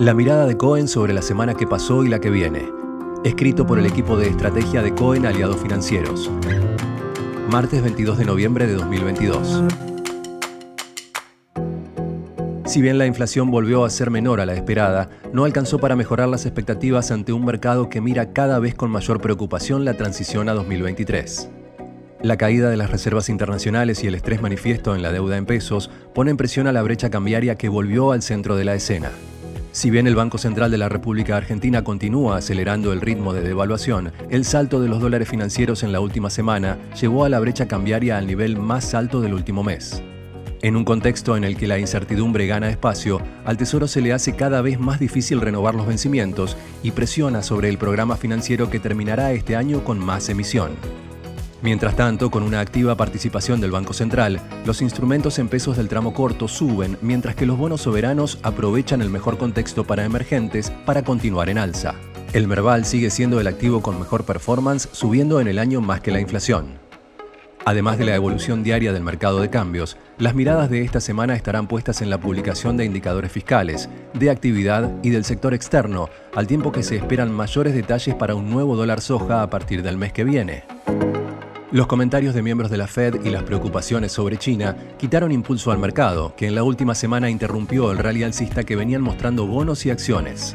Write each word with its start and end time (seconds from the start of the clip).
La 0.00 0.12
mirada 0.12 0.44
de 0.44 0.56
Cohen 0.56 0.88
sobre 0.88 1.14
la 1.14 1.22
semana 1.22 1.54
que 1.54 1.68
pasó 1.68 2.02
y 2.02 2.08
la 2.08 2.18
que 2.18 2.28
viene. 2.28 2.68
Escrito 3.22 3.64
por 3.64 3.78
el 3.78 3.86
equipo 3.86 4.16
de 4.16 4.26
estrategia 4.26 4.82
de 4.82 4.92
Cohen 4.92 5.24
Aliados 5.24 5.58
Financieros. 5.58 6.32
Martes 7.48 7.80
22 7.80 8.18
de 8.18 8.24
noviembre 8.24 8.66
de 8.66 8.74
2022. 8.74 9.62
Si 12.66 12.82
bien 12.82 12.98
la 12.98 13.06
inflación 13.06 13.52
volvió 13.52 13.84
a 13.84 13.90
ser 13.90 14.10
menor 14.10 14.40
a 14.40 14.46
la 14.46 14.54
esperada, 14.54 15.10
no 15.32 15.44
alcanzó 15.44 15.78
para 15.78 15.94
mejorar 15.94 16.28
las 16.28 16.44
expectativas 16.44 17.12
ante 17.12 17.32
un 17.32 17.44
mercado 17.44 17.88
que 17.88 18.00
mira 18.00 18.32
cada 18.32 18.58
vez 18.58 18.74
con 18.74 18.90
mayor 18.90 19.20
preocupación 19.20 19.84
la 19.84 19.94
transición 19.94 20.48
a 20.48 20.54
2023. 20.54 21.50
La 22.24 22.38
caída 22.38 22.70
de 22.70 22.78
las 22.78 22.90
reservas 22.90 23.28
internacionales 23.28 24.02
y 24.02 24.06
el 24.06 24.14
estrés 24.14 24.40
manifiesto 24.40 24.94
en 24.96 25.02
la 25.02 25.12
deuda 25.12 25.36
en 25.36 25.44
pesos 25.44 25.90
ponen 26.14 26.38
presión 26.38 26.66
a 26.66 26.72
la 26.72 26.80
brecha 26.80 27.10
cambiaria 27.10 27.56
que 27.56 27.68
volvió 27.68 28.12
al 28.12 28.22
centro 28.22 28.56
de 28.56 28.64
la 28.64 28.74
escena. 28.74 29.10
Si 29.72 29.90
bien 29.90 30.06
el 30.06 30.14
Banco 30.14 30.38
Central 30.38 30.70
de 30.70 30.78
la 30.78 30.88
República 30.88 31.36
Argentina 31.36 31.84
continúa 31.84 32.38
acelerando 32.38 32.94
el 32.94 33.02
ritmo 33.02 33.34
de 33.34 33.42
devaluación, 33.42 34.10
el 34.30 34.46
salto 34.46 34.80
de 34.80 34.88
los 34.88 35.02
dólares 35.02 35.28
financieros 35.28 35.82
en 35.82 35.92
la 35.92 36.00
última 36.00 36.30
semana 36.30 36.78
llevó 36.98 37.26
a 37.26 37.28
la 37.28 37.40
brecha 37.40 37.68
cambiaria 37.68 38.16
al 38.16 38.26
nivel 38.26 38.56
más 38.56 38.94
alto 38.94 39.20
del 39.20 39.34
último 39.34 39.62
mes. 39.62 40.02
En 40.62 40.76
un 40.76 40.86
contexto 40.86 41.36
en 41.36 41.44
el 41.44 41.58
que 41.58 41.68
la 41.68 41.78
incertidumbre 41.78 42.46
gana 42.46 42.70
espacio, 42.70 43.20
al 43.44 43.58
Tesoro 43.58 43.86
se 43.86 44.00
le 44.00 44.14
hace 44.14 44.34
cada 44.34 44.62
vez 44.62 44.80
más 44.80 44.98
difícil 44.98 45.42
renovar 45.42 45.74
los 45.74 45.86
vencimientos 45.86 46.56
y 46.82 46.92
presiona 46.92 47.42
sobre 47.42 47.68
el 47.68 47.76
programa 47.76 48.16
financiero 48.16 48.70
que 48.70 48.80
terminará 48.80 49.32
este 49.32 49.56
año 49.56 49.84
con 49.84 49.98
más 49.98 50.30
emisión. 50.30 50.70
Mientras 51.64 51.96
tanto, 51.96 52.30
con 52.30 52.42
una 52.42 52.60
activa 52.60 52.94
participación 52.94 53.58
del 53.58 53.70
Banco 53.70 53.94
Central, 53.94 54.38
los 54.66 54.82
instrumentos 54.82 55.38
en 55.38 55.48
pesos 55.48 55.78
del 55.78 55.88
tramo 55.88 56.12
corto 56.12 56.46
suben, 56.46 56.98
mientras 57.00 57.36
que 57.36 57.46
los 57.46 57.56
bonos 57.56 57.80
soberanos 57.80 58.38
aprovechan 58.42 59.00
el 59.00 59.08
mejor 59.08 59.38
contexto 59.38 59.82
para 59.84 60.04
emergentes 60.04 60.70
para 60.84 61.02
continuar 61.02 61.48
en 61.48 61.56
alza. 61.56 61.94
El 62.34 62.48
Merval 62.48 62.84
sigue 62.84 63.08
siendo 63.08 63.40
el 63.40 63.46
activo 63.46 63.80
con 63.80 63.98
mejor 63.98 64.24
performance, 64.24 64.90
subiendo 64.92 65.40
en 65.40 65.48
el 65.48 65.58
año 65.58 65.80
más 65.80 66.02
que 66.02 66.10
la 66.10 66.20
inflación. 66.20 66.78
Además 67.64 67.96
de 67.96 68.04
la 68.04 68.14
evolución 68.14 68.62
diaria 68.62 68.92
del 68.92 69.02
mercado 69.02 69.40
de 69.40 69.48
cambios, 69.48 69.96
las 70.18 70.34
miradas 70.34 70.68
de 70.68 70.82
esta 70.82 71.00
semana 71.00 71.34
estarán 71.34 71.66
puestas 71.66 72.02
en 72.02 72.10
la 72.10 72.20
publicación 72.20 72.76
de 72.76 72.84
indicadores 72.84 73.32
fiscales, 73.32 73.88
de 74.12 74.28
actividad 74.28 74.92
y 75.02 75.08
del 75.08 75.24
sector 75.24 75.54
externo, 75.54 76.10
al 76.34 76.46
tiempo 76.46 76.72
que 76.72 76.82
se 76.82 76.96
esperan 76.96 77.32
mayores 77.32 77.72
detalles 77.72 78.14
para 78.16 78.34
un 78.34 78.50
nuevo 78.50 78.76
dólar 78.76 79.00
soja 79.00 79.42
a 79.42 79.48
partir 79.48 79.82
del 79.82 79.96
mes 79.96 80.12
que 80.12 80.24
viene. 80.24 80.64
Los 81.74 81.88
comentarios 81.88 82.36
de 82.36 82.42
miembros 82.42 82.70
de 82.70 82.76
la 82.76 82.86
Fed 82.86 83.24
y 83.24 83.30
las 83.30 83.42
preocupaciones 83.42 84.12
sobre 84.12 84.36
China 84.36 84.76
quitaron 84.96 85.32
impulso 85.32 85.72
al 85.72 85.80
mercado, 85.80 86.32
que 86.36 86.46
en 86.46 86.54
la 86.54 86.62
última 86.62 86.94
semana 86.94 87.30
interrumpió 87.30 87.90
el 87.90 87.98
rally 87.98 88.22
alcista 88.22 88.62
que 88.62 88.76
venían 88.76 89.02
mostrando 89.02 89.48
bonos 89.48 89.84
y 89.84 89.90
acciones. 89.90 90.54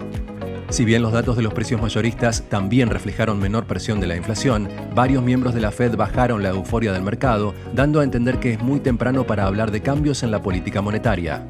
Si 0.69 0.85
bien 0.85 1.01
los 1.01 1.11
datos 1.11 1.35
de 1.35 1.43
los 1.43 1.53
precios 1.53 1.81
mayoristas 1.81 2.43
también 2.43 2.89
reflejaron 2.89 3.37
menor 3.37 3.65
presión 3.65 3.99
de 3.99 4.07
la 4.07 4.15
inflación, 4.15 4.69
varios 4.95 5.21
miembros 5.21 5.53
de 5.53 5.59
la 5.59 5.71
Fed 5.71 5.97
bajaron 5.97 6.41
la 6.41 6.51
euforia 6.51 6.93
del 6.93 7.03
mercado, 7.03 7.53
dando 7.73 7.99
a 7.99 8.05
entender 8.05 8.39
que 8.39 8.53
es 8.53 8.61
muy 8.61 8.79
temprano 8.79 9.27
para 9.27 9.45
hablar 9.45 9.71
de 9.71 9.81
cambios 9.81 10.23
en 10.23 10.31
la 10.31 10.41
política 10.41 10.81
monetaria. 10.81 11.45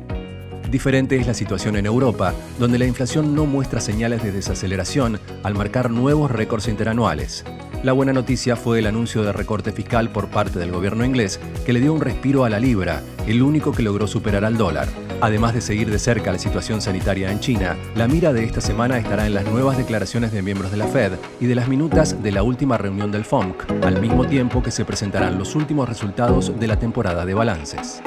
Diferente 0.71 1.15
es 1.15 1.27
la 1.27 1.35
situación 1.35 1.75
en 1.75 1.85
Europa, 1.85 2.33
donde 2.57 2.79
la 2.79 2.87
inflación 2.87 3.35
no 3.35 3.45
muestra 3.45 3.81
señales 3.81 4.23
de 4.23 4.31
desaceleración 4.31 5.19
al 5.43 5.53
marcar 5.53 5.91
nuevos 5.91 6.31
récords 6.31 6.67
interanuales. 6.67 7.45
La 7.81 7.93
buena 7.93 8.11
noticia 8.11 8.57
fue 8.57 8.79
el 8.79 8.87
anuncio 8.87 9.23
de 9.23 9.31
recorte 9.31 9.71
fiscal 9.71 10.09
por 10.09 10.27
parte 10.27 10.59
del 10.59 10.69
gobierno 10.69 11.05
inglés, 11.05 11.39
que 11.65 11.71
le 11.71 11.79
dio 11.79 11.93
un 11.93 12.01
respiro 12.01 12.43
a 12.43 12.49
la 12.49 12.59
libra, 12.59 13.01
el 13.25 13.41
único 13.41 13.71
que 13.71 13.83
logró 13.83 14.05
superar 14.05 14.43
al 14.43 14.57
dólar. 14.57 14.89
Además 15.21 15.53
de 15.53 15.61
seguir 15.61 15.89
de 15.89 15.97
cerca 15.97 16.33
la 16.33 16.39
situación 16.39 16.81
sanitaria 16.81 17.31
en 17.31 17.39
China, 17.39 17.77
la 17.95 18.09
mira 18.09 18.33
de 18.33 18.43
esta 18.43 18.59
semana 18.59 18.97
estará 18.97 19.27
en 19.27 19.33
las 19.33 19.45
nuevas 19.45 19.77
declaraciones 19.77 20.33
de 20.33 20.41
miembros 20.41 20.71
de 20.71 20.77
la 20.77 20.87
Fed 20.87 21.13
y 21.39 21.45
de 21.45 21.55
las 21.55 21.69
minutas 21.69 22.21
de 22.21 22.33
la 22.33 22.43
última 22.43 22.77
reunión 22.77 23.13
del 23.13 23.23
FOMC, 23.23 23.71
al 23.83 24.01
mismo 24.01 24.27
tiempo 24.27 24.61
que 24.61 24.71
se 24.71 24.83
presentarán 24.83 25.39
los 25.39 25.55
últimos 25.55 25.87
resultados 25.87 26.59
de 26.59 26.67
la 26.67 26.77
temporada 26.77 27.25
de 27.25 27.33
balances. 27.33 28.01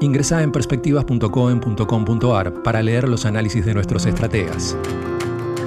Ingresa 0.00 0.42
en 0.42 0.50
perspectivas.coen.com.ar 0.50 2.62
para 2.62 2.82
leer 2.82 3.06
los 3.06 3.26
análisis 3.26 3.66
de 3.66 3.74
nuestros 3.74 4.06
estrategas. 4.06 4.78